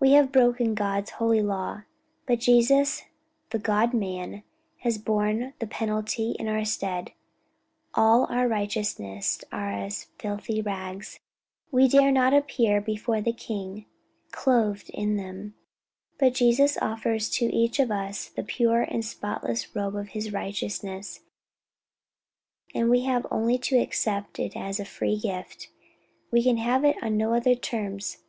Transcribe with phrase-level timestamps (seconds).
[0.00, 1.82] We have broken God's holy law,
[2.24, 3.02] but Jesus,
[3.50, 4.42] the God man,
[4.78, 7.12] has borne the penalty in our stead;
[7.92, 11.20] 'all our righteousnesses are as filthy rags';
[11.70, 13.84] we dare not appear before the King
[14.32, 15.52] clothed in them;
[16.16, 21.20] but Jesus offers to each of us the pure and spotless robe of his righteousness,
[22.74, 25.68] and we have only to accept it as a free gift;
[26.30, 28.22] we can have it on no other terms.